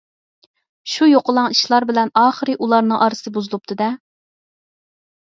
[0.93, 3.95] شۇ يوقىلاڭ ئىشلار بىلەن ئاخىرى ئۇلارنىڭ ئارىسى بۇزۇلۇپتۇ-دە.